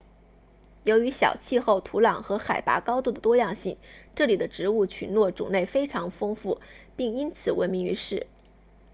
[0.83, 3.77] 由于小气候土壤和海拔高度的多样性
[4.15, 6.59] 这里的植物群落种类非常丰富
[6.95, 8.25] 并因此闻名于世